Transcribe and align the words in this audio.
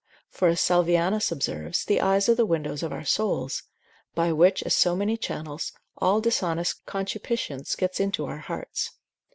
For 0.31 0.47
as 0.47 0.59
Salvianus 0.59 1.31
observes, 1.31 1.85
the 1.85 2.01
eyes 2.01 2.27
are 2.27 2.33
the 2.33 2.43
windows 2.43 2.81
of 2.81 2.91
our 2.91 3.05
souls, 3.05 3.61
by 4.15 4.31
which 4.33 4.63
as 4.63 4.73
so 4.73 4.95
many 4.95 5.15
channels, 5.15 5.73
all 5.95 6.19
dishonest 6.21 6.83
concupiscence 6.87 7.75
gets 7.75 7.99
into 7.99 8.25
our 8.25 8.39
hearts. 8.39 8.89